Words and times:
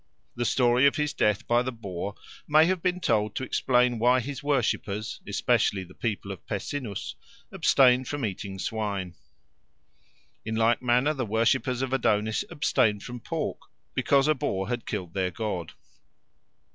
The 0.35 0.45
story 0.45 0.87
of 0.87 0.95
his 0.95 1.13
death 1.13 1.45
by 1.45 1.61
the 1.61 1.71
boar 1.71 2.15
may 2.47 2.65
have 2.65 2.81
been 2.81 2.99
told 3.01 3.35
to 3.35 3.43
explain 3.43 3.99
why 3.99 4.19
his 4.19 4.41
worshippers, 4.41 5.21
especially 5.27 5.83
the 5.83 5.93
people 5.93 6.31
of 6.31 6.43
Pessinus, 6.47 7.13
abstained 7.51 8.07
from 8.07 8.25
eating 8.25 8.57
swine. 8.57 9.13
In 10.43 10.55
like 10.55 10.81
manner 10.81 11.13
the 11.13 11.23
worshippers 11.27 11.83
of 11.83 11.93
Adonis 11.93 12.43
abstained 12.49 13.03
from 13.03 13.19
pork, 13.19 13.59
because 13.93 14.27
a 14.27 14.33
boar 14.33 14.69
had 14.69 14.87
killed 14.87 15.13
their 15.13 15.29
god. 15.29 15.73